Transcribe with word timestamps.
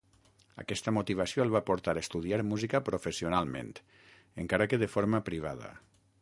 Aquesta 0.61 0.93
motivació 0.97 1.43
el 1.43 1.51
va 1.55 1.61
portar 1.67 1.93
a 1.97 2.01
estudiar 2.05 2.39
música 2.53 2.81
professionalment, 2.87 3.71
encara 4.45 4.69
que 4.73 4.81
de 4.87 4.91
forma 4.97 5.23
privada. 5.31 5.71